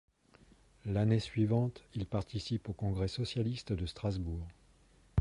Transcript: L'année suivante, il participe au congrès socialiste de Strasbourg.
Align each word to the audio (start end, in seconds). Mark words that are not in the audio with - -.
L'année 0.85 1.19
suivante, 1.19 1.83
il 1.93 2.07
participe 2.07 2.67
au 2.69 2.73
congrès 2.73 3.07
socialiste 3.07 3.71
de 3.71 3.85
Strasbourg. 3.85 4.47